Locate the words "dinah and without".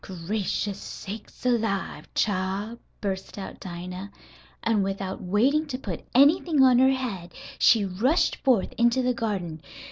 3.59-5.21